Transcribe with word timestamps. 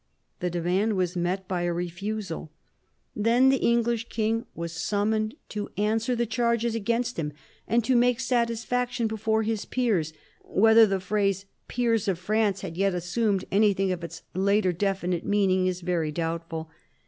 The 0.39 0.49
demand 0.49 0.93
was 0.97 1.15
met 1.15 1.47
by 1.47 1.61
a 1.61 1.71
refusal. 1.71 2.51
Then 3.15 3.49
the 3.49 3.59
English 3.61 4.09
king 4.09 4.47
was 4.55 4.71
summoned 4.73 5.35
to 5.49 5.67
F 5.67 5.71
66 5.75 5.75
PHILIP 5.75 5.75
AUGUSTUS 5.75 5.75
chap. 5.75 5.91
answer 5.91 6.15
the 6.15 6.25
charges 6.31 6.75
against 6.75 7.17
him, 7.19 7.33
and 7.67 7.83
to 7.83 7.95
make 7.95 8.19
satisfaction 8.19 9.05
before 9.05 9.43
his 9.43 9.65
peers. 9.65 10.13
Whether 10.43 10.87
the 10.87 10.99
phrase" 10.99 11.45
peers 11.67 12.07
of 12.07 12.17
France" 12.17 12.61
had 12.61 12.77
yet 12.77 12.95
assumed 12.95 13.45
anything 13.51 13.91
of 13.91 14.03
its 14.03 14.23
later 14.33 14.71
definite 14.73 15.23
meaning 15.23 15.67
is 15.67 15.81
very 15.81 16.11
doubtful. 16.11 16.71